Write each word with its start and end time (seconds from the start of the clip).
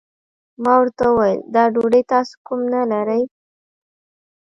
ما 0.63 0.73
ورته 0.81 1.03
وويل 1.09 1.39
دا 1.55 1.63
ډوډۍ 1.73 2.03
تاسو 2.11 2.33
کوم 2.47 2.59
نه 2.73 2.81
لرئ؟ 2.91 3.23